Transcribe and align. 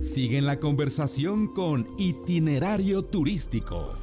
Sigue 0.00 0.38
en 0.38 0.46
la 0.46 0.58
conversación 0.58 1.52
con 1.52 1.86
Itinerario 1.98 3.02
Turístico. 3.02 3.94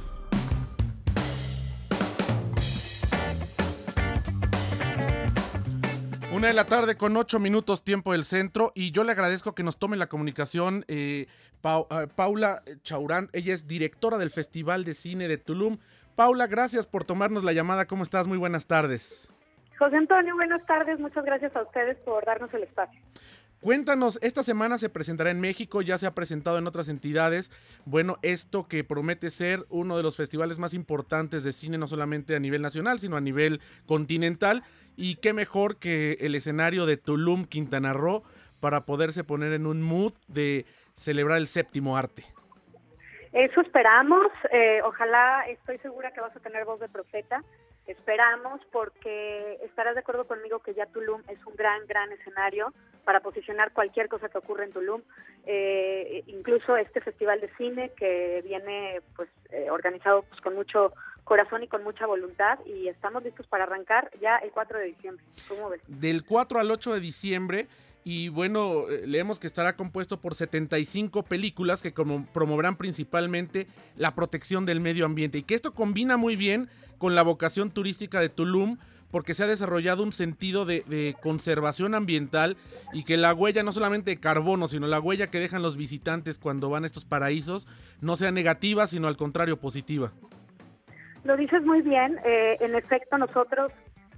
Una 6.32 6.48
de 6.48 6.54
la 6.54 6.66
tarde 6.66 6.96
con 6.96 7.16
ocho 7.16 7.38
minutos 7.38 7.84
tiempo 7.84 8.12
del 8.12 8.24
centro 8.24 8.72
y 8.74 8.90
yo 8.90 9.04
le 9.04 9.12
agradezco 9.12 9.54
que 9.54 9.62
nos 9.62 9.78
tome 9.78 9.96
la 9.96 10.08
comunicación 10.08 10.84
eh, 10.88 11.26
eh, 11.64 12.06
Paula 12.14 12.62
Chaurán, 12.82 13.30
ella 13.32 13.54
es 13.54 13.66
directora 13.66 14.18
del 14.18 14.30
Festival 14.30 14.84
de 14.84 14.94
Cine 14.94 15.28
de 15.28 15.38
Tulum. 15.38 15.78
Paula, 16.14 16.46
gracias 16.46 16.86
por 16.86 17.04
tomarnos 17.04 17.44
la 17.44 17.52
llamada, 17.52 17.86
¿cómo 17.86 18.02
estás? 18.02 18.26
Muy 18.26 18.36
buenas 18.36 18.66
tardes. 18.66 19.32
José 19.78 19.96
Antonio, 19.96 20.34
buenas 20.34 20.64
tardes, 20.66 21.00
muchas 21.00 21.24
gracias 21.24 21.54
a 21.56 21.62
ustedes 21.62 21.96
por 21.98 22.24
darnos 22.24 22.52
el 22.54 22.64
espacio. 22.64 23.00
Cuéntanos, 23.64 24.18
esta 24.20 24.42
semana 24.42 24.76
se 24.76 24.90
presentará 24.90 25.30
en 25.30 25.40
México, 25.40 25.80
ya 25.80 25.96
se 25.96 26.06
ha 26.06 26.14
presentado 26.14 26.58
en 26.58 26.66
otras 26.66 26.86
entidades. 26.90 27.50
Bueno, 27.86 28.18
esto 28.20 28.68
que 28.68 28.84
promete 28.84 29.30
ser 29.30 29.60
uno 29.70 29.96
de 29.96 30.02
los 30.02 30.18
festivales 30.18 30.58
más 30.58 30.74
importantes 30.74 31.44
de 31.44 31.52
cine, 31.54 31.78
no 31.78 31.88
solamente 31.88 32.36
a 32.36 32.40
nivel 32.40 32.60
nacional, 32.60 32.98
sino 32.98 33.16
a 33.16 33.22
nivel 33.22 33.62
continental. 33.86 34.64
Y 34.96 35.16
qué 35.16 35.32
mejor 35.32 35.78
que 35.78 36.18
el 36.20 36.34
escenario 36.34 36.84
de 36.84 36.98
Tulum, 36.98 37.46
Quintana 37.46 37.94
Roo, 37.94 38.22
para 38.60 38.84
poderse 38.84 39.24
poner 39.24 39.54
en 39.54 39.66
un 39.66 39.80
mood 39.80 40.12
de 40.28 40.66
celebrar 40.92 41.38
el 41.38 41.46
séptimo 41.46 41.96
arte. 41.96 42.22
Eso 43.32 43.62
esperamos. 43.62 44.26
Eh, 44.52 44.82
ojalá, 44.84 45.46
estoy 45.48 45.78
segura 45.78 46.12
que 46.12 46.20
vas 46.20 46.36
a 46.36 46.40
tener 46.40 46.66
voz 46.66 46.80
de 46.80 46.90
profeta. 46.90 47.42
Esperamos 47.86 48.60
porque 48.70 49.58
estarás 49.62 49.94
de 49.94 50.00
acuerdo 50.00 50.26
conmigo 50.26 50.58
que 50.58 50.74
ya 50.74 50.84
Tulum 50.84 51.22
es 51.28 51.42
un 51.46 51.56
gran, 51.56 51.86
gran 51.86 52.12
escenario 52.12 52.74
para 53.04 53.20
posicionar 53.20 53.72
cualquier 53.72 54.08
cosa 54.08 54.28
que 54.28 54.38
ocurra 54.38 54.64
en 54.64 54.72
Tulum. 54.72 55.02
Eh, 55.46 56.24
incluso 56.26 56.76
este 56.76 57.00
festival 57.00 57.40
de 57.40 57.50
cine 57.56 57.92
que 57.96 58.42
viene 58.44 59.00
pues 59.16 59.28
eh, 59.50 59.70
organizado 59.70 60.22
pues, 60.22 60.40
con 60.40 60.54
mucho 60.54 60.92
corazón 61.24 61.62
y 61.62 61.68
con 61.68 61.82
mucha 61.82 62.06
voluntad 62.06 62.58
y 62.66 62.88
estamos 62.88 63.24
listos 63.24 63.46
para 63.46 63.64
arrancar 63.64 64.10
ya 64.20 64.36
el 64.36 64.50
4 64.50 64.78
de 64.78 64.84
diciembre. 64.86 65.24
¿Cómo 65.48 65.70
ves? 65.70 65.80
Del 65.86 66.24
4 66.24 66.60
al 66.60 66.70
8 66.70 66.94
de 66.94 67.00
diciembre 67.00 67.66
y 68.04 68.28
bueno, 68.28 68.88
eh, 68.90 69.06
leemos 69.06 69.40
que 69.40 69.46
estará 69.46 69.76
compuesto 69.76 70.20
por 70.20 70.34
75 70.34 71.22
películas 71.22 71.82
que 71.82 71.94
como 71.94 72.26
promoverán 72.26 72.76
principalmente 72.76 73.66
la 73.96 74.14
protección 74.14 74.66
del 74.66 74.80
medio 74.80 75.06
ambiente 75.06 75.38
y 75.38 75.42
que 75.42 75.54
esto 75.54 75.72
combina 75.72 76.18
muy 76.18 76.36
bien 76.36 76.68
con 76.98 77.14
la 77.14 77.22
vocación 77.22 77.70
turística 77.70 78.20
de 78.20 78.28
Tulum 78.28 78.76
porque 79.14 79.32
se 79.32 79.44
ha 79.44 79.46
desarrollado 79.46 80.02
un 80.02 80.10
sentido 80.10 80.64
de, 80.64 81.14
conservación 81.22 81.94
ambiental 81.94 82.56
y 82.92 83.04
que 83.04 83.16
la 83.16 83.32
huella 83.32 83.62
no 83.62 83.72
solamente 83.72 84.10
de 84.10 84.18
carbono, 84.18 84.66
sino 84.66 84.88
la 84.88 84.98
huella 84.98 85.28
que 85.30 85.38
dejan 85.38 85.62
los 85.62 85.76
visitantes 85.76 86.36
cuando 86.36 86.68
van 86.68 86.82
a 86.82 86.86
estos 86.86 87.04
paraísos 87.04 87.68
no 88.00 88.16
sea 88.16 88.32
negativa, 88.32 88.88
sino 88.88 89.06
al 89.06 89.16
contrario 89.16 89.56
positiva. 89.60 90.10
Lo 91.22 91.36
dices 91.36 91.62
muy 91.62 91.80
bien. 91.82 92.18
Eh, 92.24 92.56
en 92.58 92.74
efecto, 92.74 93.16
nosotros 93.16 93.70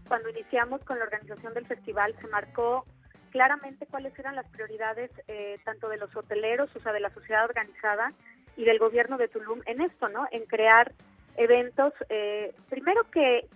cuando 0.09 0.31
iniciamos 0.31 0.83
con 0.85 0.99
la 0.99 1.05
organización 1.05 1.53
del 1.53 1.67
festival 1.67 2.15
se 2.19 2.29
marcó 2.29 2.87
claramente 3.33 3.85
cuáles 3.91 4.19
eran 4.19 4.35
las 4.35 4.49
prioridades 4.49 5.11
eh, 5.29 5.59
tanto 5.67 5.91
de 5.91 5.99
los 5.99 6.17
hoteleros, 6.17 6.75
o 6.75 6.81
sea, 6.81 6.95
de 6.95 7.01
la 7.01 7.11
sociedad 7.11 7.45
organizada 7.45 8.15
y 8.57 8.65
del 8.65 8.79
gobierno 8.79 9.19
de 9.19 9.29
Tulum 9.29 9.61
en 9.67 9.83
esto, 9.83 10.09
¿no? 10.09 10.27
En 10.33 10.47
crear 10.47 10.95
eventos, 11.37 11.93
eh, 12.09 12.55
primero 12.69 13.05
que, 13.11 13.47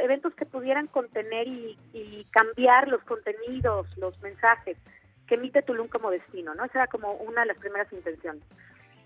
eventos 0.00 0.34
que 0.34 0.46
pudieran 0.46 0.86
contener 0.88 1.46
y, 1.46 1.76
cambiar 2.30 2.88
los 2.88 3.02
contenidos, 3.04 3.86
los 3.96 4.20
mensajes 4.20 4.76
que 5.26 5.34
emite 5.34 5.62
Tulum 5.62 5.88
como 5.88 6.10
destino, 6.10 6.54
¿no? 6.54 6.64
Esa 6.64 6.80
era 6.80 6.86
como 6.86 7.12
una 7.14 7.40
de 7.40 7.48
las 7.48 7.58
primeras 7.58 7.92
intenciones. 7.92 8.42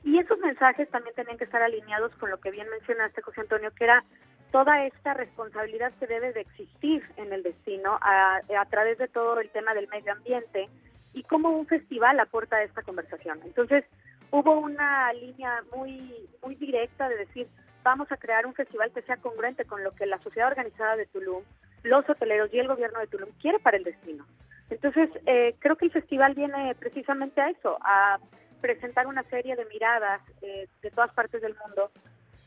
Y 0.05 0.19
esos 0.19 0.39
mensajes 0.39 0.89
también 0.91 1.15
tenían 1.15 1.39
que 1.39 1.45
estar 1.45 1.63
alineados 1.63 2.15
con 2.17 2.31
lo 2.31 2.39
que 2.39 2.51
bien 2.51 2.69
mencionaste, 2.69 3.23
José 3.23 3.43
Antonio, 3.43 3.71
que 3.71 3.85
era 3.85 4.05
toda 4.51 4.85
esta 4.85 5.15
responsabilidad 5.15 5.93
que 5.99 6.07
debe 6.07 6.33
de 6.33 6.43
existir 6.43 7.03
en 7.17 7.33
el 7.33 7.43
destino 7.43 7.99
a, 8.03 8.41
a 8.59 8.65
través 8.67 8.99
de 8.99 9.09
todo 9.09 9.41
el 9.41 9.49
tema 9.51 9.73
del 9.73 9.89
medio 9.89 10.13
ambiente 10.13 10.69
y 11.15 11.23
cómo 11.23 11.51
un 11.51 11.67
festival 11.67 12.21
aporta 12.21 12.57
a 12.57 12.65
esta 12.65 12.83
conversación. 12.83 13.41
Entonces, 13.45 13.85
hubo 14.31 14.59
una 14.59 15.13
línea 15.13 15.63
muy, 15.75 16.29
muy 16.43 16.55
directa 16.57 17.09
de 17.09 17.17
decir, 17.17 17.49
vamos 17.83 18.11
a 18.11 18.17
crear 18.17 18.47
un 18.47 18.55
festival 18.55 18.93
que 18.93 19.03
sea 19.03 19.17
congruente 19.17 19.65
con 19.65 19.83
lo 19.83 19.93
que 19.93 20.07
la 20.07 20.19
sociedad 20.19 20.49
organizada 20.49 20.97
de 20.97 21.07
Tulum, 21.07 21.43
los 21.83 22.09
hoteleros 22.09 22.53
y 22.53 22.59
el 22.59 22.69
gobierno 22.69 23.01
de 23.01 23.07
Tulum 23.07 23.31
quiere 23.41 23.59
para 23.59 23.77
el 23.77 23.85
destino. 23.85 24.27
Entonces, 24.71 25.11
eh, 25.27 25.55
creo 25.59 25.77
que 25.77 25.87
el 25.87 25.93
festival 25.93 26.35
viene 26.35 26.75
precisamente 26.77 27.41
a 27.41 27.51
eso, 27.51 27.77
a 27.83 28.19
presentar 28.61 29.07
una 29.07 29.23
serie 29.25 29.57
de 29.57 29.67
miradas 29.67 30.23
eh, 30.41 30.69
de 30.81 30.91
todas 30.91 31.13
partes 31.13 31.43
del 31.43 31.57
mundo 31.67 31.91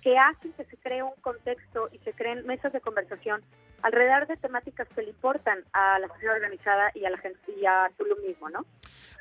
que 0.06 0.20
hacen 0.20 0.54
que 0.54 0.66
se 0.66 0.78
cree 0.78 1.02
un 1.02 1.16
contexto 1.22 1.90
y 1.92 1.98
se 1.98 2.14
creen 2.14 2.46
mesas 2.46 2.72
de 2.72 2.80
conversación 2.80 3.42
alrededor 3.82 4.28
de 4.28 4.38
temáticas 4.38 4.88
que 4.90 5.02
le 5.02 5.10
importan 5.10 5.64
a 5.74 5.98
la 5.98 6.08
sociedad 6.10 6.36
organizada 6.36 6.92
y 6.94 7.06
a 7.06 7.10
la 7.10 7.18
gente 7.18 7.40
y 7.60 7.66
a 7.66 7.90
Tulum 7.98 8.22
mismo, 8.22 8.48
¿no? 8.52 8.68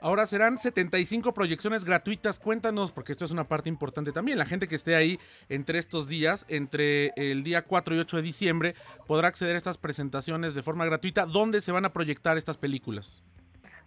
Ahora 0.02 0.26
serán 0.26 0.58
75 0.58 1.32
proyecciones 1.32 1.86
gratuitas. 1.86 2.38
Cuéntanos, 2.38 2.92
porque 2.92 3.12
esto 3.12 3.24
es 3.24 3.30
una 3.30 3.44
parte 3.44 3.70
importante 3.70 4.12
también. 4.12 4.36
La 4.36 4.44
gente 4.44 4.68
que 4.68 4.74
esté 4.74 4.94
ahí 4.94 5.18
entre 5.48 5.78
estos 5.78 6.06
días, 6.06 6.44
entre 6.50 7.12
el 7.16 7.44
día 7.44 7.62
4 7.62 7.94
y 7.94 7.98
8 8.00 8.18
de 8.18 8.22
diciembre, 8.22 8.74
podrá 9.06 9.28
acceder 9.28 9.54
a 9.54 9.56
estas 9.56 9.78
presentaciones 9.78 10.54
de 10.54 10.62
forma 10.62 10.84
gratuita. 10.84 11.24
¿Dónde 11.24 11.62
se 11.62 11.72
van 11.72 11.86
a 11.86 11.94
proyectar 11.94 12.36
estas 12.36 12.58
películas? 12.58 13.24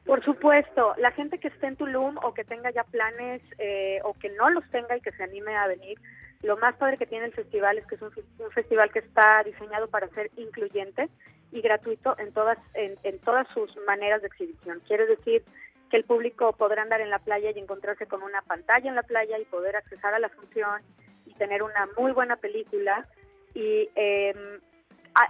Por 0.03 0.23
supuesto, 0.23 0.95
la 0.97 1.11
gente 1.11 1.37
que 1.37 1.49
esté 1.49 1.67
en 1.67 1.75
Tulum 1.75 2.17
o 2.23 2.33
que 2.33 2.43
tenga 2.43 2.71
ya 2.71 2.85
planes 2.85 3.43
eh, 3.59 3.99
o 4.03 4.13
que 4.13 4.29
no 4.29 4.49
los 4.49 4.67
tenga 4.71 4.97
y 4.97 5.01
que 5.01 5.11
se 5.11 5.21
anime 5.21 5.55
a 5.55 5.67
venir, 5.67 5.99
lo 6.43 6.57
más 6.57 6.75
padre 6.75 6.97
que 6.97 7.05
tiene 7.05 7.25
el 7.25 7.33
festival 7.33 7.77
es 7.77 7.85
que 7.87 7.95
es 7.95 8.01
un, 8.01 8.11
festival 8.51 8.91
que 8.91 8.99
está 8.99 9.43
diseñado 9.43 9.87
para 9.87 10.07
ser 10.09 10.29
incluyente 10.37 11.09
y 11.51 11.61
gratuito 11.61 12.17
en 12.19 12.31
todas 12.33 12.57
en, 12.73 13.19
todas 13.19 13.47
sus 13.53 13.75
maneras 13.87 14.21
de 14.21 14.27
exhibición. 14.27 14.81
Quiere 14.87 15.05
decir 15.07 15.43
que 15.89 15.97
el 15.97 16.03
público 16.03 16.53
podrá 16.53 16.81
andar 16.81 17.01
en 17.01 17.09
la 17.09 17.19
playa 17.19 17.51
y 17.51 17.59
encontrarse 17.59 18.05
con 18.07 18.21
una 18.21 18.41
pantalla 18.41 18.89
en 18.89 18.95
la 18.95 19.03
playa 19.03 19.39
y 19.39 19.45
poder 19.45 19.75
accesar 19.75 20.13
a 20.13 20.19
la 20.19 20.29
función 20.29 20.81
y 21.25 21.33
tener 21.35 21.63
una 21.63 21.87
muy 21.97 22.11
buena 22.11 22.35
película 22.35 23.07
y 23.53 23.89
eh, 23.95 24.59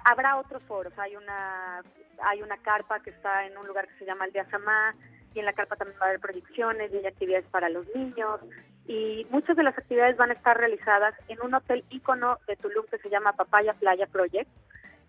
habrá 0.03 0.37
otros 0.37 0.61
foros. 0.63 0.93
Hay 0.97 1.15
una 1.15 1.83
hay 2.23 2.41
una 2.41 2.57
carpa 2.57 2.99
que 2.99 3.11
está 3.11 3.45
en 3.45 3.57
un 3.57 3.67
lugar 3.67 3.87
que 3.87 3.99
se 3.99 4.05
llama 4.05 4.25
el 4.25 4.33
de 4.33 4.39
Azamá 4.39 4.95
y 5.33 5.39
en 5.39 5.45
la 5.45 5.53
carpa 5.53 5.75
también 5.75 5.99
va 5.99 6.05
a 6.05 6.09
haber 6.09 6.21
proyecciones 6.21 6.91
y 6.91 6.97
hay 6.97 7.05
actividades 7.05 7.45
para 7.51 7.69
los 7.69 7.85
niños 7.95 8.39
y 8.87 9.27
muchas 9.29 9.57
de 9.57 9.63
las 9.63 9.77
actividades 9.77 10.15
van 10.15 10.31
a 10.31 10.33
estar 10.33 10.57
realizadas 10.57 11.13
en 11.27 11.41
un 11.41 11.53
hotel 11.53 11.83
ícono 11.89 12.39
de 12.47 12.55
Tulum 12.55 12.85
que 12.89 12.97
se 12.99 13.09
llama 13.09 13.33
Papaya 13.33 13.73
Playa 13.73 14.07
Project. 14.07 14.49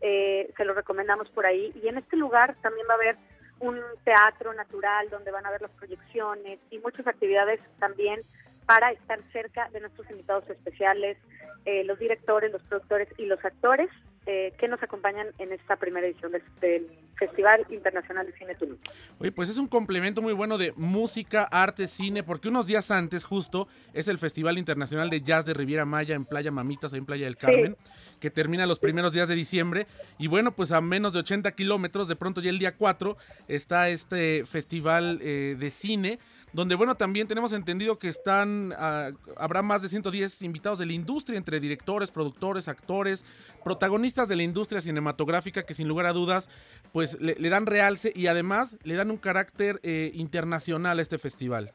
Eh, 0.01 0.53
se 0.57 0.65
lo 0.65 0.75
recomendamos 0.75 1.29
por 1.31 1.47
ahí. 1.47 1.73
Y 1.83 1.89
en 1.89 1.99
este 1.99 2.17
lugar 2.17 2.57
también 2.61 2.87
va 2.89 2.95
a 2.95 2.97
haber 2.97 3.17
un 3.61 3.81
teatro 4.05 4.53
natural 4.55 5.09
donde 5.11 5.31
van 5.31 5.45
a 5.45 5.49
haber 5.49 5.63
las 5.63 5.71
proyecciones 5.73 6.59
y 6.71 6.79
muchas 6.79 7.07
actividades 7.07 7.61
también 7.79 8.21
para 8.67 8.91
estar 8.91 9.21
cerca 9.33 9.69
de 9.71 9.81
nuestros 9.81 10.11
invitados 10.11 10.49
especiales, 10.51 11.17
eh, 11.65 11.85
los 11.85 11.99
directores, 11.99 12.53
los 12.53 12.63
productores 12.63 13.09
y 13.17 13.27
los 13.27 13.43
actores 13.45 13.91
eh, 14.31 14.53
que 14.59 14.69
nos 14.69 14.83
acompañan 14.83 15.29
en 15.39 15.55
esta 15.55 15.77
primera 15.77 16.07
edición 16.07 16.33
del, 16.61 16.87
Festival 17.17 17.67
Internacional 17.71 18.27
de 18.27 18.33
Cine 18.35 18.55
Tulum. 18.57 18.77
Oye, 19.19 19.33
pues 19.33 19.49
es 19.49 19.57
un 19.57 19.67
complemento 19.67 20.21
muy 20.21 20.35
bueno 20.35 20.59
de 20.59 20.75
música, 20.77 21.45
arte, 21.45 21.89
cine, 21.89 22.23
porque 22.23 22.49
unos 22.49 22.67
días 22.67 22.91
antes 22.91 23.25
justo 23.25 23.69
es 23.95 24.07
el 24.07 24.19
Festival 24.19 24.59
Internacional 24.59 25.09
de 25.09 25.23
Jazz 25.23 25.47
de 25.47 25.55
Riviera 25.55 25.87
Maya 25.87 26.15
en 26.15 26.27
Playa 26.27 26.53
Mamitas, 26.53 26.93
ahí 26.93 26.99
en 26.99 27.07
Playa 27.07 27.25
del 27.25 27.39
Carmen, 27.39 27.77
que 28.21 28.31
termina 28.31 28.67
los 28.67 28.79
primeros 28.79 29.15
días 29.15 29.29
de 29.29 29.35
diciembre. 29.35 29.87
Y 30.19 30.27
bueno, 30.27 30.53
pues 30.53 30.73
a 30.73 30.83
menos 30.83 31.15
de 31.15 31.21
80 31.21 31.51
kilómetros, 31.53 32.07
de 32.07 32.15
pronto 32.15 32.43
ya 32.43 32.51
el 32.51 32.59
día 32.59 32.77
4, 32.77 33.17
está 33.49 33.89
este 33.89 34.45
festival 34.45 35.21
eh, 35.23 35.57
de 35.59 35.71
cine 35.71 36.19
donde 36.59 36.75
bueno, 36.75 36.97
también 36.97 37.29
tenemos 37.29 37.53
entendido 37.53 38.01
que 38.01 38.09
están, 38.09 38.75
ah, 38.77 39.11
habrá 39.37 39.63
más 39.63 39.81
de 39.81 39.89
110 39.89 40.43
invitados 40.43 40.81
de 40.81 40.87
la 40.87 40.93
industria, 40.93 41.39
entre 41.39 41.61
directores, 41.61 42.11
productores, 42.11 42.67
actores, 42.67 43.25
protagonistas 43.63 44.29
de 44.29 44.35
la 44.35 44.43
industria 44.43 44.81
cinematográfica 44.81 45.63
que 45.63 45.75
sin 45.75 45.87
lugar 45.87 46.07
a 46.07 46.13
dudas, 46.13 46.51
pues 46.93 47.21
le, 47.21 47.49
dan 47.49 47.67
realce 47.67 48.13
y 48.13 48.27
además 48.27 48.77
le 48.83 48.97
dan 48.97 49.13
un 49.13 49.19
carácter 49.19 49.79
eh, 49.85 50.11
internacional 50.15 50.99
a 50.99 51.03
este 51.03 51.19
festival. 51.19 51.75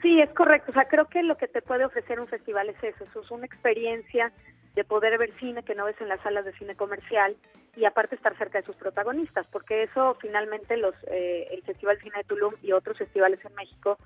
Sí, 0.00 0.20
es 0.20 0.30
correcto. 0.30 0.70
O 0.70 0.74
sea, 0.74 0.84
creo 0.84 1.08
que 1.08 1.24
lo 1.24 1.36
que 1.36 1.48
te 1.48 1.60
puede 1.60 1.84
ofrecer 1.84 2.20
un 2.20 2.28
festival 2.28 2.68
es 2.68 2.76
eso, 2.84 3.04
es 3.20 3.30
una 3.32 3.46
experiencia 3.46 4.32
de 4.74 4.84
poder 4.84 5.18
ver 5.18 5.32
cine 5.38 5.62
que 5.62 5.74
no 5.74 5.84
ves 5.84 6.00
en 6.00 6.08
las 6.08 6.20
salas 6.22 6.44
de 6.44 6.52
cine 6.54 6.74
comercial 6.74 7.36
y 7.76 7.84
aparte 7.84 8.14
estar 8.14 8.36
cerca 8.36 8.60
de 8.60 8.66
sus 8.66 8.76
protagonistas, 8.76 9.46
porque 9.50 9.84
eso 9.84 10.16
finalmente 10.20 10.76
los 10.76 10.94
eh, 11.08 11.48
el 11.52 11.62
Festival 11.62 11.98
Cine 12.00 12.18
de 12.18 12.24
Tulum 12.24 12.54
y 12.62 12.72
otros 12.72 12.98
festivales 12.98 13.42
en 13.44 13.54
México 13.54 13.98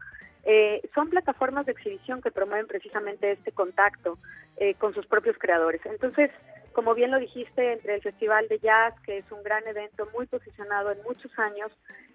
eh, 0.44 0.80
son 0.94 1.10
plataformas 1.10 1.66
de 1.66 1.72
exhibición 1.72 2.22
que 2.22 2.30
promueven 2.30 2.68
precisamente 2.68 3.32
este 3.32 3.50
contacto 3.50 4.18
eh, 4.56 4.74
con 4.74 4.94
sus 4.94 5.04
propios 5.06 5.36
creadores. 5.38 5.84
Entonces, 5.84 6.30
como 6.72 6.94
bien 6.94 7.10
lo 7.10 7.18
dijiste, 7.18 7.72
entre 7.72 7.96
el 7.96 8.02
Festival 8.02 8.46
de 8.48 8.60
Jazz, 8.60 8.94
que 9.04 9.18
es 9.18 9.32
un 9.32 9.42
gran 9.42 9.66
evento 9.66 10.08
muy 10.14 10.26
posicionado 10.26 10.92
en 10.92 11.02
muchos 11.02 11.36
años 11.38 11.72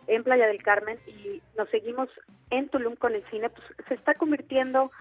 en 0.07 0.23
Playa 0.23 0.47
del 0.47 0.63
Carmen, 0.63 0.97
y 1.07 1.41
nos 1.57 1.69
seguimos 1.69 2.09
en 2.51 2.69
Tulum 2.69 2.95
con 2.95 3.15
el 3.15 3.23
cine, 3.29 3.49
pues 3.49 3.67
se 3.87 3.95
está 3.95 4.13
convirtiendo 4.13 4.91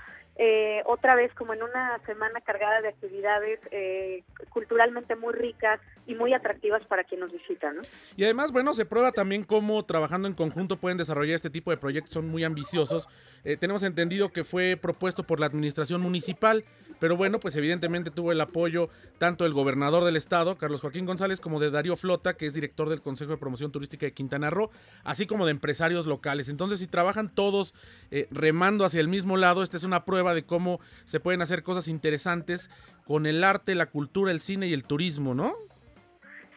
eh, 0.43 0.83
otra 0.87 1.15
vez 1.15 1.31
como 1.35 1.53
en 1.53 1.63
una 1.63 2.01
semana 2.07 2.41
cargada 2.41 2.81
de 2.81 2.89
actividades 2.89 3.61
eh, 3.73 4.25
culturalmente 4.49 5.15
muy 5.15 5.35
ricas 5.35 5.79
y 6.07 6.15
muy 6.15 6.33
atractivas 6.33 6.83
para 6.87 7.05
quien 7.05 7.21
nos 7.21 7.31
visita. 7.31 7.71
¿no? 7.73 7.83
Y 8.17 8.25
además, 8.25 8.51
bueno, 8.51 8.73
se 8.73 8.87
prueba 8.87 9.13
también 9.13 9.45
cómo 9.45 9.85
trabajando 9.85 10.27
en 10.27 10.33
conjunto 10.33 10.79
pueden 10.79 10.97
desarrollar 10.97 11.35
este 11.35 11.51
tipo 11.51 11.71
de 11.71 11.77
proyectos, 11.77 12.15
son 12.15 12.27
muy 12.27 12.43
ambiciosos. 12.43 13.07
Eh, 13.45 13.59
tenemos 13.59 13.83
entendido 13.83 14.33
que 14.33 14.45
fue 14.45 14.79
propuesto 14.81 15.25
por 15.25 15.41
la 15.41 15.47
administración 15.47 16.01
municipal, 16.01 16.65
pero 17.01 17.17
bueno, 17.17 17.41
pues 17.41 17.57
evidentemente 17.57 18.11
tuvo 18.11 18.31
el 18.31 18.41
apoyo 18.41 18.91
tanto 19.19 19.45
del 19.45 19.53
gobernador 19.53 20.05
del 20.05 20.17
estado, 20.17 20.57
Carlos 20.57 20.81
Joaquín 20.81 21.07
González, 21.07 21.41
como 21.41 21.59
de 21.59 21.71
Darío 21.71 21.97
Flota, 21.97 22.37
que 22.37 22.47
es 22.47 22.55
director 22.55 22.89
del 22.89 23.01
Consejo 23.01 23.33
de 23.33 23.39
Promoción 23.39 23.73
Turística 23.73 24.07
de 24.07 24.13
Quintana 24.13 24.51
Roo, 24.51 24.71
así 25.03 25.27
como 25.27 25.47
de 25.47 25.51
empresarios 25.51 26.07
locales. 26.07 26.49
Entonces, 26.49 26.79
si 26.79 26.87
trabajan 26.87 27.29
todos 27.29 27.75
remando 28.31 28.85
hacia 28.85 29.01
el 29.01 29.09
mismo 29.09 29.37
lado, 29.37 29.63
esta 29.63 29.77
es 29.77 29.85
una 29.85 30.05
prueba 30.05 30.35
de 30.35 30.45
cómo 30.45 30.79
se 31.05 31.19
pueden 31.19 31.43
hacer 31.43 31.63
cosas 31.63 31.89
interesantes 31.89 32.71
con 33.05 33.27
el 33.27 33.43
arte, 33.43 33.75
la 33.75 33.87
cultura, 33.87 34.31
el 34.31 34.41
cine 34.41 34.69
y 34.69 34.75
el 34.75 34.85
turismo, 34.85 35.35
¿no? 35.35 35.55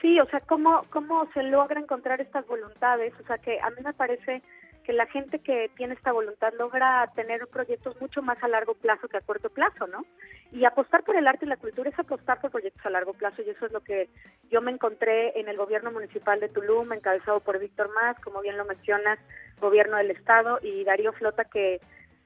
Sí, 0.02 0.20
o 0.20 0.26
sea, 0.26 0.42
cómo, 0.42 0.86
cómo 0.90 1.30
se 1.34 1.44
logra 1.44 1.80
encontrar 1.80 2.20
estas 2.20 2.46
voluntades, 2.46 3.14
o 3.24 3.26
sea, 3.26 3.38
que 3.38 3.60
a 3.62 3.70
mí 3.70 3.78
me 3.84 3.94
parece 3.94 4.44
que 4.84 4.94
la 4.94 5.06
gente 5.08 5.40
que 5.40 5.70
tiene 5.76 5.94
esta 5.94 6.12
voluntad 6.12 6.54
logra 6.58 7.10
tener 7.16 7.48
proyectos 7.48 8.00
mucho 8.02 8.22
más 8.22 8.42
a 8.44 8.48
largo 8.48 8.74
plazo 8.74 9.08
que 9.08 9.18
a 9.18 9.22
corto 9.22 9.50
plazo, 9.50 9.88
¿no? 9.88 10.06
Y 10.52 10.66
apostar 10.66 11.04
por 11.04 11.16
el 11.16 11.28
arte 11.28 11.46
y 11.46 11.50
la 11.50 11.58
cultura 11.58 11.90
es 11.90 11.98
apostar 11.98 12.40
por 12.42 12.52
proyectos 12.52 12.86
a 12.86 12.90
largo 12.90 13.14
plazo 13.14 13.42
y 13.42 13.50
eso 13.50 13.66
es 13.66 13.72
lo 13.72 13.82
que 13.82 14.10
yo 14.52 14.62
me 14.62 14.72
encontré 14.72 15.40
en 15.40 15.48
el 15.48 15.58
gobierno 15.58 15.92
municipal 15.92 16.40
de 16.40 16.50
Tulum, 16.50 16.94
encabezado 16.94 17.40
por 17.40 17.60
Víctor 17.60 17.94
Más, 17.94 18.20
como 18.20 18.42
bien 18.42 18.58
lo 18.58 18.66
mencionas, 18.66 19.20
gobierno 19.60 19.98
del 19.98 20.12
estado 20.12 20.60
y 20.62 20.84
Darío 20.84 21.14
Flota 21.14 21.46
que 21.46 21.80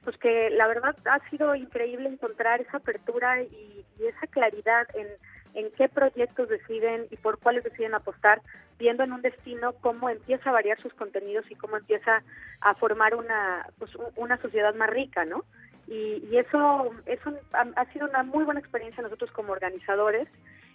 pues 0.04 0.16
que 0.18 0.50
la 0.50 0.66
verdad 0.66 0.96
ha 1.04 1.28
sido 1.28 1.54
increíble 1.54 2.08
encontrar 2.08 2.60
esa 2.60 2.78
apertura 2.78 3.42
y, 3.42 3.84
esa 3.98 4.28
claridad 4.28 4.86
en, 4.94 5.08
en 5.58 5.72
qué 5.72 5.88
proyectos 5.88 6.48
deciden 6.48 7.06
y 7.10 7.16
por 7.16 7.40
cuáles 7.40 7.64
deciden 7.64 7.92
apostar, 7.92 8.40
viendo 8.78 9.02
en 9.02 9.12
un 9.12 9.22
destino 9.22 9.72
cómo 9.80 10.08
empieza 10.08 10.50
a 10.50 10.52
variar 10.52 10.80
sus 10.80 10.94
contenidos 10.94 11.44
y 11.50 11.56
cómo 11.56 11.76
empieza 11.76 12.22
a 12.60 12.74
formar 12.76 13.16
una, 13.16 13.66
pues, 13.76 13.90
una 14.14 14.40
sociedad 14.40 14.72
más 14.76 14.88
rica, 14.88 15.24
¿no? 15.24 15.44
Y, 15.88 16.22
y 16.30 16.36
eso, 16.36 16.92
eso 17.06 17.32
ha, 17.52 17.92
sido 17.92 18.08
una 18.08 18.22
muy 18.22 18.44
buena 18.44 18.60
experiencia 18.60 19.02
nosotros 19.02 19.32
como 19.32 19.52
organizadores 19.52 20.28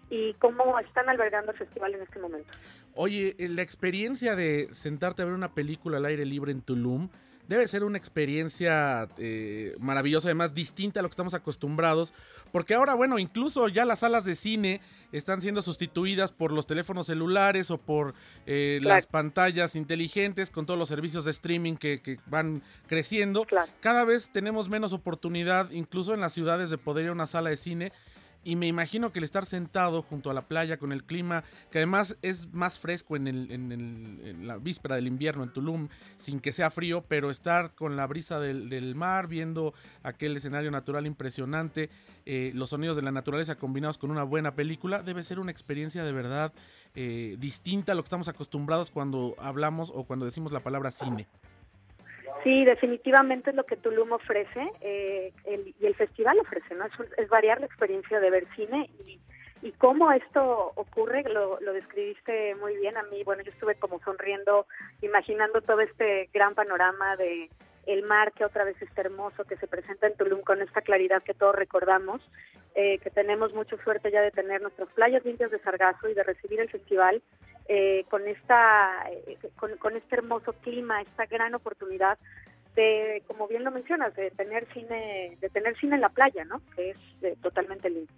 y 0.09 0.33
cómo 0.33 0.77
están 0.79 1.07
albergando 1.07 1.53
el 1.53 1.57
festival 1.57 1.95
en 1.95 2.01
este 2.01 2.19
momento. 2.19 2.51
Oye, 2.93 3.37
la 3.39 3.61
experiencia 3.61 4.35
de 4.35 4.67
sentarte 4.73 5.21
a 5.21 5.25
ver 5.25 5.33
una 5.33 5.53
película 5.53 5.95
al 5.95 6.05
aire 6.05 6.25
libre 6.25 6.51
en 6.51 6.61
Tulum, 6.61 7.07
debe 7.47 7.67
ser 7.67 7.83
una 7.83 7.97
experiencia 7.97 9.09
eh, 9.17 9.75
maravillosa, 9.79 10.29
además 10.29 10.53
distinta 10.53 10.99
a 10.99 11.03
lo 11.03 11.09
que 11.09 11.13
estamos 11.13 11.33
acostumbrados, 11.33 12.13
porque 12.51 12.73
ahora, 12.75 12.93
bueno, 12.93 13.19
incluso 13.19 13.67
ya 13.67 13.85
las 13.85 13.99
salas 13.99 14.25
de 14.25 14.35
cine 14.35 14.81
están 15.11 15.41
siendo 15.41 15.61
sustituidas 15.61 16.31
por 16.31 16.51
los 16.51 16.67
teléfonos 16.67 17.07
celulares 17.07 17.71
o 17.71 17.77
por 17.77 18.13
eh, 18.45 18.79
las 18.81 19.05
pantallas 19.07 19.75
inteligentes 19.75 20.49
con 20.51 20.65
todos 20.65 20.79
los 20.79 20.89
servicios 20.89 21.25
de 21.25 21.31
streaming 21.31 21.75
que, 21.75 22.19
van 22.27 22.63
creciendo. 22.87 23.45
Cada 23.79 24.05
vez 24.05 24.29
tenemos 24.31 24.69
menos 24.69 24.93
oportunidad, 24.93 25.71
incluso 25.71 26.13
en 26.13 26.21
las 26.21 26.33
ciudades, 26.33 26.69
de 26.69 26.77
poder 26.77 27.05
ir 27.05 27.09
a 27.09 27.13
una 27.13 27.27
sala 27.27 27.49
de 27.49 27.57
cine 27.57 27.91
y 28.43 28.55
me 28.55 28.67
imagino 28.67 29.11
que 29.11 29.19
el 29.19 29.25
estar 29.25 29.45
sentado 29.45 30.01
junto 30.01 30.29
a 30.29 30.33
la 30.33 30.47
playa 30.47 30.77
con 30.77 30.91
el 30.91 31.03
clima, 31.03 31.43
que 31.71 31.79
además 31.79 32.17
es 32.21 32.53
más 32.53 32.79
fresco 32.79 33.15
en, 33.15 33.27
el, 33.27 33.51
en, 33.51 34.47
la 34.47 34.57
víspera 34.57 34.95
del 34.95 35.07
invierno 35.07 35.43
en 35.43 35.53
Tulum, 35.53 35.87
sin 36.17 36.39
que 36.39 36.51
sea 36.51 36.69
frío, 36.69 37.05
pero 37.07 37.31
estar 37.31 37.73
con 37.73 37.95
la 37.95 38.05
brisa 38.07 38.39
del, 38.39 38.95
mar, 38.95 39.27
viendo 39.27 39.73
aquel 40.03 40.35
escenario 40.35 40.71
natural 40.71 41.05
impresionante, 41.05 41.89
eh, 42.25 42.51
los 42.53 42.69
sonidos 42.69 42.95
de 42.95 43.01
la 43.01 43.11
naturaleza 43.11 43.55
combinados 43.55 43.97
con 43.97 44.11
una 44.11 44.23
buena 44.23 44.55
película, 44.55 45.03
debe 45.03 45.23
ser 45.23 45.39
una 45.39 45.51
experiencia 45.51 46.03
de 46.03 46.11
verdad 46.11 46.53
eh, 46.95 47.37
distinta 47.39 47.93
a 47.93 47.95
lo 47.95 48.03
que 48.03 48.07
estamos 48.07 48.27
acostumbrados 48.27 48.91
cuando 48.91 49.35
hablamos 49.39 49.91
o 49.93 50.03
cuando 50.03 50.25
decimos 50.25 50.51
la 50.51 50.61
palabra 50.61 50.91
cine. 50.91 51.27
Sí, 52.43 52.65
definitivamente 52.65 53.51
es 53.51 53.55
lo 53.55 53.65
que 53.65 53.77
Tulum 53.77 54.11
ofrece 54.11 54.69
eh, 54.81 55.31
y 55.79 55.85
el 55.85 55.95
festival 55.95 56.37
ofrece, 56.39 56.75
¿no? 56.75 56.85
Es, 57.17 57.29
variar 57.29 57.59
la 57.61 57.67
experiencia 57.67 58.19
de 58.19 58.29
ver 58.29 58.45
cine 58.55 58.89
y, 59.05 59.19
y 59.61 59.71
cómo 59.71 60.11
esto 60.11 60.73
ocurre, 60.75 61.23
lo, 61.23 61.59
lo, 61.61 61.71
describiste 61.71 62.55
muy 62.55 62.75
bien 62.75 62.97
a 62.97 63.03
mí. 63.03 63.23
Bueno, 63.23 63.43
yo 63.43 63.51
estuve 63.51 63.75
como 63.75 63.99
sonriendo, 64.01 64.67
imaginando 65.01 65.61
todo 65.61 65.79
este 65.79 66.29
gran 66.33 66.53
panorama 66.53 67.15
de 67.15 67.49
el 67.85 68.03
mar 68.03 68.31
que 68.33 68.45
otra 68.45 68.63
vez 68.63 68.81
está 68.81 69.01
hermoso, 69.01 69.43
que 69.45 69.57
se 69.57 69.67
presenta 69.67 70.07
en 70.07 70.15
Tulum 70.15 70.41
con 70.41 70.61
esta 70.61 70.81
claridad 70.81 71.23
que 71.23 71.33
todos 71.33 71.55
recordamos, 71.55 72.21
eh, 72.75 72.97
que 72.99 73.09
tenemos 73.09 73.53
mucha 73.53 73.77
suerte 73.83 74.11
ya 74.11 74.21
de 74.21 74.31
tener 74.31 74.61
nuestras 74.61 74.89
playas 74.89 75.23
limpias 75.25 75.51
de 75.51 75.59
sargazo 75.59 76.09
y 76.09 76.13
de 76.13 76.23
recibir 76.23 76.59
el 76.59 76.69
festival 76.69 77.21
eh, 77.69 78.05
con 78.09 78.27
esta 78.27 79.09
eh, 79.09 79.37
con, 79.55 79.95
este 79.95 80.15
hermoso 80.17 80.51
clima, 80.53 81.01
esta 81.01 81.25
gran 81.27 81.55
oportunidad 81.55 82.17
de, 82.75 83.23
como 83.25 83.47
bien 83.47 83.63
lo 83.63 83.71
mencionas, 83.71 84.13
de 84.15 84.31
tener 84.31 84.67
cine, 84.73 85.37
de 85.39 85.49
tener 85.49 85.77
cine 85.79 85.95
en 85.95 86.01
la 86.01 86.09
playa, 86.09 86.43
¿no? 86.43 86.61
Que 86.75 86.91
es 86.91 86.97
eh, 87.21 87.37
totalmente 87.41 87.89
lindo. 87.89 88.11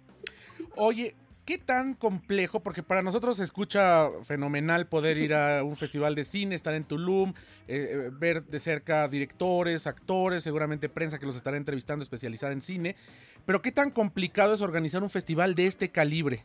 Oye, 0.74 1.14
¿qué 1.44 1.58
tan 1.58 1.94
complejo? 1.94 2.58
Porque 2.58 2.82
para 2.82 3.02
nosotros 3.02 3.36
se 3.36 3.44
escucha 3.44 4.08
fenomenal 4.24 4.88
poder 4.88 5.16
ir 5.16 5.32
a 5.32 5.62
un 5.62 5.76
festival 5.76 6.16
de 6.16 6.24
cine, 6.24 6.56
estar 6.56 6.74
en 6.74 6.82
Tulum, 6.82 7.32
ver 7.66 8.42
de 8.44 8.58
cerca 8.58 9.06
directores, 9.06 9.86
actores, 9.86 10.42
seguramente 10.42 10.88
prensa 10.88 11.20
que 11.20 11.26
los 11.26 11.36
estará 11.36 11.56
entrevistando 11.56 12.02
especializada 12.02 12.52
en 12.52 12.62
cine. 12.62 12.96
Pero 13.44 13.62
¿qué 13.62 13.70
tan 13.70 13.92
complicado 13.92 14.54
es 14.54 14.60
organizar 14.60 15.04
un 15.04 15.10
festival 15.10 15.54
de 15.54 15.66
este 15.66 15.90
calibre? 15.90 16.44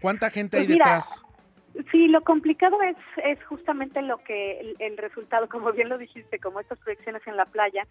¿Cuánta 0.00 0.30
gente 0.30 0.58
pues 0.58 0.68
hay 0.68 0.74
detrás? 0.74 1.25
Sí, 1.90 2.08
lo 2.08 2.22
complicado 2.22 2.80
es, 2.82 2.96
es 3.22 3.42
justamente 3.44 4.00
lo 4.02 4.18
que 4.18 4.74
el, 4.78 4.96
resultado, 4.96 5.48
como 5.48 5.72
bien 5.72 5.88
lo 5.88 5.98
dijiste, 5.98 6.38
como 6.38 6.60
estas 6.60 6.78
proyecciones 6.78 7.26
en 7.26 7.36
la 7.36 7.46
playa. 7.46 7.86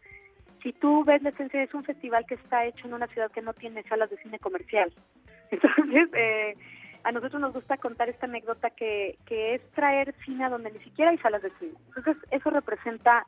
Si 0.63 0.73
tú 0.73 1.03
ves 1.03 1.21
la 1.21 1.29
esencia, 1.29 1.61
es 1.61 1.73
un 1.73 1.83
festival 1.83 2.25
que 2.25 2.35
está 2.35 2.65
hecho 2.65 2.87
en 2.87 2.95
una 2.95 3.07
ciudad 3.07 3.31
que 3.31 3.41
no 3.41 3.53
tiene 3.53 3.83
salas 3.83 4.09
de 4.09 4.17
cine 4.17 4.39
comercial. 4.39 4.91
Entonces, 5.51 6.09
eh, 6.13 6.55
a 7.03 7.11
nosotros 7.11 7.39
nos 7.39 7.53
gusta 7.53 7.77
contar 7.77 8.09
esta 8.09 8.25
anécdota 8.25 8.71
que, 8.71 9.17
que 9.27 9.55
es 9.55 9.71
traer 9.71 10.15
cine 10.25 10.45
a 10.45 10.49
donde 10.49 10.71
ni 10.71 10.79
siquiera 10.79 11.11
hay 11.11 11.19
salas 11.19 11.43
de 11.43 11.51
cine. 11.59 11.73
Entonces, 11.87 12.17
eso 12.31 12.49
representa 12.49 13.27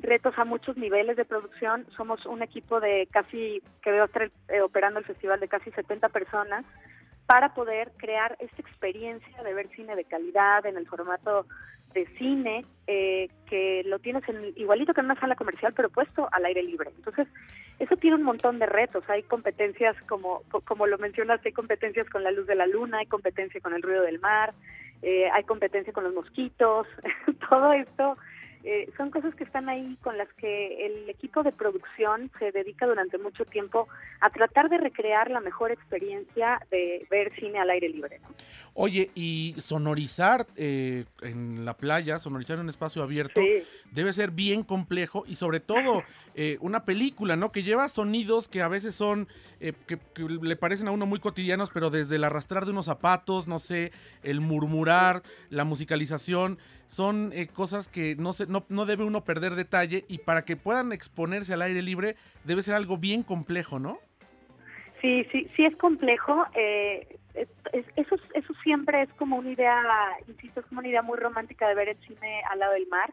retos 0.00 0.36
a 0.36 0.44
muchos 0.44 0.76
niveles 0.76 1.16
de 1.16 1.24
producción. 1.24 1.86
Somos 1.96 2.26
un 2.26 2.42
equipo 2.42 2.80
de 2.80 3.06
casi, 3.12 3.62
que 3.82 3.92
veo 3.92 4.06
estar 4.06 4.30
eh, 4.48 4.60
operando 4.62 4.98
el 4.98 5.04
festival 5.04 5.38
de 5.38 5.46
casi 5.46 5.70
70 5.70 6.08
personas 6.08 6.64
para 7.32 7.54
poder 7.54 7.92
crear 7.96 8.36
esta 8.40 8.60
experiencia 8.60 9.42
de 9.42 9.54
ver 9.54 9.66
cine 9.74 9.96
de 9.96 10.04
calidad 10.04 10.66
en 10.66 10.76
el 10.76 10.86
formato 10.86 11.46
de 11.94 12.04
cine 12.18 12.66
eh, 12.86 13.30
que 13.46 13.82
lo 13.86 14.00
tienes 14.00 14.22
en, 14.28 14.52
igualito 14.54 14.92
que 14.92 15.00
en 15.00 15.06
una 15.06 15.18
sala 15.18 15.34
comercial 15.34 15.72
pero 15.74 15.88
puesto 15.88 16.28
al 16.30 16.44
aire 16.44 16.62
libre. 16.62 16.90
Entonces 16.94 17.26
eso 17.78 17.96
tiene 17.96 18.16
un 18.16 18.22
montón 18.22 18.58
de 18.58 18.66
retos. 18.66 19.08
Hay 19.08 19.22
competencias 19.22 19.96
como 20.10 20.42
como 20.66 20.86
lo 20.86 20.98
mencionas 20.98 21.40
hay 21.42 21.52
competencias 21.52 22.06
con 22.10 22.22
la 22.22 22.32
luz 22.32 22.46
de 22.46 22.54
la 22.54 22.66
luna 22.66 22.98
hay 22.98 23.06
competencia 23.06 23.62
con 23.62 23.72
el 23.72 23.80
ruido 23.80 24.02
del 24.02 24.20
mar 24.20 24.52
eh, 25.00 25.30
hay 25.32 25.44
competencia 25.44 25.94
con 25.94 26.04
los 26.04 26.12
mosquitos 26.12 26.86
todo 27.48 27.72
esto 27.72 28.18
eh, 28.64 28.90
son 28.96 29.10
cosas 29.10 29.34
que 29.34 29.42
están 29.42 29.68
ahí 29.68 29.96
con 30.02 30.16
las 30.16 30.28
que 30.34 30.86
el 30.86 31.10
equipo 31.10 31.42
de 31.42 31.50
producción 31.50 32.30
se 32.38 32.52
dedica 32.52 32.86
durante 32.86 33.18
mucho 33.18 33.44
tiempo 33.44 33.88
a 34.20 34.30
tratar 34.30 34.68
de 34.68 34.78
recrear 34.78 35.30
la 35.30 35.40
mejor 35.40 35.72
experiencia 35.72 36.60
de 36.70 37.04
ver 37.10 37.34
cine 37.34 37.58
al 37.58 37.70
aire 37.70 37.88
libre. 37.88 38.20
Oye, 38.74 39.10
y 39.14 39.54
sonorizar 39.58 40.46
eh, 40.56 41.04
en 41.22 41.64
la 41.64 41.76
playa, 41.76 42.18
sonorizar 42.20 42.56
en 42.56 42.62
un 42.62 42.68
espacio 42.68 43.02
abierto, 43.02 43.40
debe 43.90 44.12
ser 44.12 44.30
bien 44.30 44.62
complejo 44.62 45.24
y 45.26 45.34
sobre 45.34 45.60
todo 45.60 46.04
eh, 46.34 46.56
una 46.60 46.84
película, 46.84 47.36
¿no? 47.36 47.50
Que 47.50 47.64
lleva 47.64 47.88
sonidos 47.88 48.48
que 48.48 48.62
a 48.62 48.68
veces 48.68 48.94
son, 48.94 49.28
que, 49.60 49.98
que, 50.14 50.22
le 50.40 50.56
parecen 50.56 50.88
a 50.88 50.92
uno 50.92 51.04
muy 51.04 51.18
cotidianos, 51.18 51.70
pero 51.74 51.90
desde 51.90 52.16
el 52.16 52.24
arrastrar 52.24 52.64
de 52.64 52.70
unos 52.70 52.86
zapatos, 52.86 53.48
no 53.48 53.58
sé, 53.58 53.92
el 54.22 54.40
murmurar, 54.40 55.22
la 55.50 55.64
musicalización 55.64 56.58
son 56.92 57.32
eh, 57.32 57.46
cosas 57.46 57.88
que 57.88 58.16
no, 58.16 58.34
se, 58.34 58.46
no, 58.52 58.64
no, 58.68 58.86
debe 58.86 59.04
uno 59.04 59.24
perder 59.24 59.54
detalle 59.54 60.04
y 60.08 60.18
para 60.18 60.42
que 60.42 60.56
puedan 60.56 60.92
exponerse 60.92 61.54
al 61.54 61.62
aire 61.62 61.82
libre 61.82 62.16
debe 62.44 62.62
ser 62.62 62.74
algo 62.74 62.98
bien 62.98 63.22
complejo, 63.22 63.78
¿no? 63.78 63.98
Sí, 65.00 65.26
sí, 65.32 65.48
sí 65.56 65.64
es 65.64 65.76
complejo. 65.76 66.46
Eh, 66.54 67.18
eso, 67.96 68.16
eso 68.34 68.54
siempre 68.62 69.02
es 69.02 69.12
como 69.14 69.36
una 69.36 69.50
idea, 69.50 69.82
insisto, 70.28 70.60
es 70.60 70.66
como 70.66 70.80
una 70.80 70.88
idea 70.88 71.02
muy 71.02 71.18
romántica 71.18 71.68
de 71.68 71.74
ver 71.74 71.88
el 71.88 71.98
cine 72.06 72.42
al 72.50 72.58
lado 72.58 72.74
del 72.74 72.86
mar. 72.88 73.12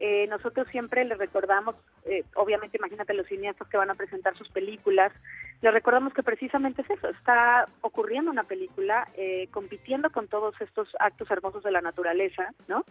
Eh, 0.00 0.28
nosotros 0.28 0.68
siempre 0.70 1.04
les 1.04 1.18
recordamos, 1.18 1.74
eh, 2.04 2.22
obviamente 2.34 2.76
imagínate 2.76 3.14
los 3.14 3.26
cineastas 3.26 3.66
que 3.66 3.76
van 3.76 3.90
a 3.90 3.96
presentar 3.96 4.36
sus 4.36 4.48
películas, 4.48 5.12
les 5.60 5.72
recordamos 5.72 6.14
que 6.14 6.22
precisamente 6.22 6.82
es 6.82 6.90
eso, 6.90 7.08
está 7.08 7.66
ocurriendo 7.80 8.30
una 8.30 8.44
película 8.44 9.08
eh, 9.16 9.48
compitiendo 9.50 10.10
con 10.10 10.28
todos 10.28 10.54
estos 10.60 10.88
actos 11.00 11.28
hermosos 11.32 11.64
de 11.64 11.72
la 11.72 11.80
naturaleza, 11.80 12.54
¿no? 12.68 12.84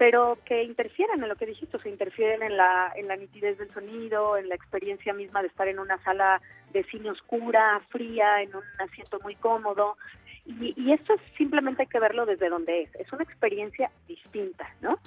Pero 0.00 0.38
que 0.46 0.62
interfieren 0.62 1.22
en 1.22 1.28
lo 1.28 1.36
que 1.36 1.44
dijiste, 1.44 1.78
se 1.78 1.90
interfieren 1.90 2.42
en 2.42 2.56
la, 2.56 2.90
en 2.96 3.06
la 3.06 3.16
nitidez 3.16 3.58
del 3.58 3.70
sonido, 3.74 4.38
en 4.38 4.48
la 4.48 4.54
experiencia 4.54 5.12
misma 5.12 5.42
de 5.42 5.48
estar 5.48 5.68
en 5.68 5.78
una 5.78 6.02
sala 6.02 6.40
de 6.72 6.84
cine 6.84 7.10
oscura, 7.10 7.82
fría, 7.90 8.40
en 8.40 8.56
un 8.56 8.62
asiento 8.78 9.20
muy 9.22 9.34
cómodo. 9.34 9.98
Y, 10.46 10.72
y 10.74 10.92
esto 10.94 11.16
simplemente 11.36 11.82
hay 11.82 11.88
que 11.88 12.00
verlo 12.00 12.24
desde 12.24 12.48
donde 12.48 12.84
es, 12.84 12.94
es 12.94 13.12
una 13.12 13.24
experiencia 13.24 13.90
distinta, 14.08 14.74
¿no? 14.80 14.98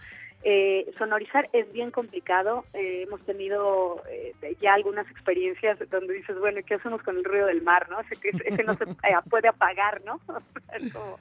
Eh, 0.44 0.94
sonorizar 1.00 1.50
es 1.54 1.74
bien 1.74 1.90
complicado. 1.90 2.66
Eh, 2.76 3.06
hemos 3.08 3.22
tenido 3.22 4.04
eh, 4.12 4.36
ya 4.62 4.76
algunas 4.76 5.10
experiencias 5.10 5.80
donde 5.90 6.14
dices, 6.14 6.38
bueno, 6.38 6.62
¿qué 6.68 6.76
hacemos 6.76 7.02
con 7.02 7.18
el 7.18 7.24
ruido 7.24 7.48
del 7.48 7.64
mar? 7.64 7.90
no 7.90 8.00
Ese, 8.02 8.16
ese 8.46 8.64
no 8.64 8.76
se 8.76 8.86
puede 9.30 9.48
apagar, 9.48 10.04
¿no? 10.06 10.20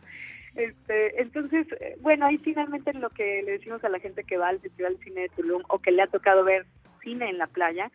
este, 0.55 1.21
entonces, 1.21 1.67
bueno, 2.01 2.27
ahí 2.27 2.39
finalmente 2.39 2.93
lo 2.95 3.11
que 3.11 3.43
le 3.43 3.53
decimos 3.53 3.83
a 3.85 3.89
la 3.89 4.01
gente 4.01 4.25
que 4.25 4.37
va 4.37 4.49
al 4.49 4.61
Festival 4.61 4.99
de 4.99 5.05
Cine 5.05 5.21
de 5.23 5.29
Tulum 5.31 5.63
o 5.69 5.79
que 5.79 5.91
le 5.91 6.03
ha 6.03 6.07
tocado 6.07 6.45
ver 6.45 6.67
cine 7.03 7.29
en 7.31 7.39
la 7.39 7.47
playa, 7.47 7.91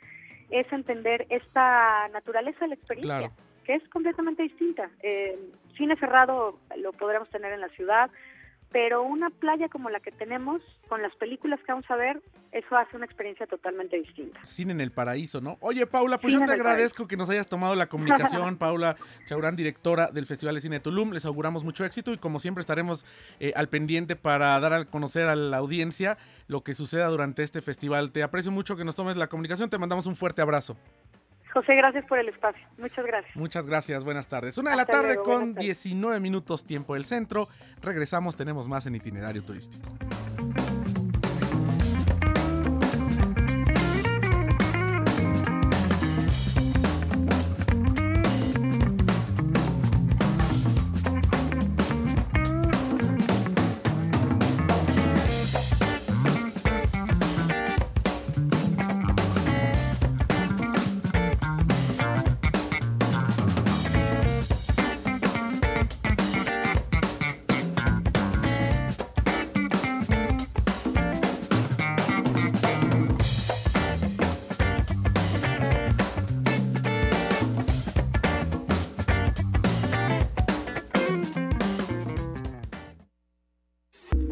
es 0.50 0.72
entender 0.72 1.26
esta 1.30 2.08
naturaleza 2.10 2.60
de 2.62 2.68
la 2.70 2.76
experiencia, 2.76 3.32
que 3.64 3.76
es 3.76 3.88
completamente 3.90 4.44
distinta. 4.44 4.90
cine 5.76 5.96
cerrado 5.98 6.60
lo 6.78 6.94
podremos 6.94 7.30
tener 7.30 7.54
en 7.54 7.62
la 7.62 7.70
ciudad, 7.70 8.10
pero 8.72 9.04
una 9.04 9.30
playa 9.30 9.70
como 9.70 9.90
la 9.90 10.00
que 10.00 10.12
tenemos, 10.12 10.62
con 10.88 11.02
las 11.02 11.16
películas 11.16 11.60
que 11.66 11.72
vamos 11.72 11.90
a 11.90 11.96
ver, 11.96 12.22
eso 12.52 12.76
hace 12.76 12.96
una 12.96 13.06
experiencia 13.06 13.46
totalmente 13.48 13.98
distinta. 13.98 14.44
Cine 14.44 14.74
en 14.74 14.82
el 14.82 14.92
paraíso, 14.92 15.42
¿no? 15.42 15.58
Oye, 15.62 15.86
Paula, 15.86 16.18
pues 16.20 16.34
yo 16.34 16.44
te 16.44 16.52
agradezco 16.52 17.08
que 17.08 17.18
nos 17.18 17.30
hayas 17.30 17.48
tomado 17.48 17.76
la 17.76 17.88
comunicación, 17.88 18.58
Paula 18.60 18.98
Chaurán, 19.26 19.56
directora 19.56 20.08
del 20.08 20.26
Festival 20.26 20.56
de 20.56 20.62
Cine 20.62 20.76
de 20.78 20.80
Tulum. 20.82 21.12
Les 21.12 21.26
auguramos 21.26 21.64
mucho 21.64 21.86
éxito 21.86 22.14
y 22.14 22.18
como 22.18 22.40
siempre 22.40 22.62
estaremos 22.62 23.06
eh, 23.40 23.54
al 23.56 23.70
pendiente 23.70 24.16
para 24.16 24.60
dar 24.60 24.74
a 24.74 24.86
conocer 24.86 25.28
a 25.28 25.36
la 25.36 25.58
audiencia 25.58 26.18
lo 26.48 26.64
que 26.64 26.74
suceda 26.74 27.08
durante 27.08 27.44
este 27.44 27.62
festival. 27.62 28.12
Te 28.12 28.24
aprecio 28.24 28.52
mucho 28.52 28.76
que 28.76 28.86
nos 28.86 28.96
tomes 28.96 29.18
la 29.18 29.28
comunicación, 29.28 29.70
te 29.70 29.78
mandamos 29.78 30.08
un 30.08 30.16
fuerte 30.16 30.42
abrazo. 30.42 30.78
José, 31.54 31.76
gracias 31.76 32.06
por 32.06 32.20
el 32.20 32.30
espacio. 32.30 32.62
Muchas 32.78 33.06
gracias. 33.06 33.36
Muchas 33.36 33.66
gracias, 33.66 34.04
buenas 34.04 34.28
tardes. 34.28 34.58
Una 34.58 34.72
de 34.72 34.78
la 34.78 34.86
tarde 34.86 35.18
con 35.18 35.54
19 35.56 36.20
minutos 36.20 36.66
tiempo 36.66 36.94
del 36.94 37.06
centro. 37.06 37.48
Regresamos, 37.82 38.36
tenemos 38.36 38.68
más 38.68 38.86
en 38.86 38.96
itinerario 38.96 39.44
turístico. 39.44 39.90